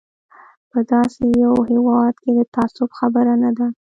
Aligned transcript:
په 0.71 0.79
داسې 0.91 1.23
یو 1.43 1.55
هېواد 1.71 2.15
کې 2.23 2.31
د 2.37 2.39
تعجب 2.53 2.89
خبره 2.99 3.33
نه 3.43 3.51
ده. 3.57 3.67